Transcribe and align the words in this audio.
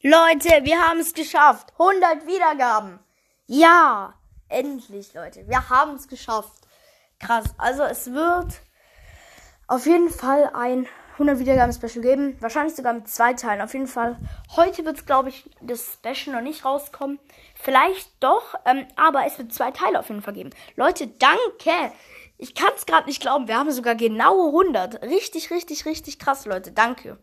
Leute, 0.00 0.64
wir 0.64 0.80
haben 0.80 1.00
es 1.00 1.12
geschafft. 1.12 1.72
100 1.76 2.24
Wiedergaben. 2.24 3.00
Ja, 3.48 4.14
endlich, 4.48 5.12
Leute. 5.12 5.48
Wir 5.48 5.70
haben 5.70 5.96
es 5.96 6.06
geschafft. 6.06 6.52
Krass. 7.18 7.46
Also 7.58 7.82
es 7.82 8.12
wird 8.12 8.60
auf 9.66 9.86
jeden 9.86 10.08
Fall 10.08 10.52
ein 10.54 10.86
100 11.14 11.40
Wiedergaben 11.40 11.72
Special 11.72 12.00
geben. 12.00 12.36
Wahrscheinlich 12.40 12.76
sogar 12.76 12.92
mit 12.92 13.08
zwei 13.08 13.34
Teilen. 13.34 13.60
Auf 13.60 13.72
jeden 13.72 13.88
Fall. 13.88 14.16
Heute 14.54 14.84
wird 14.84 14.98
es, 14.98 15.04
glaube 15.04 15.30
ich, 15.30 15.50
das 15.60 15.94
Special 15.94 16.36
noch 16.36 16.42
nicht 16.42 16.64
rauskommen. 16.64 17.18
Vielleicht 17.56 18.22
doch, 18.22 18.54
ähm, 18.66 18.86
aber 18.94 19.26
es 19.26 19.36
wird 19.36 19.52
zwei 19.52 19.72
Teile 19.72 19.98
auf 19.98 20.10
jeden 20.10 20.22
Fall 20.22 20.34
geben. 20.34 20.50
Leute, 20.76 21.08
danke. 21.08 21.92
Ich 22.36 22.54
kann 22.54 22.70
es 22.76 22.86
gerade 22.86 23.08
nicht 23.08 23.20
glauben. 23.20 23.48
Wir 23.48 23.58
haben 23.58 23.72
sogar 23.72 23.96
genau 23.96 24.46
100. 24.46 25.02
Richtig, 25.02 25.50
richtig, 25.50 25.86
richtig 25.86 26.20
krass, 26.20 26.46
Leute. 26.46 26.70
Danke. 26.70 27.18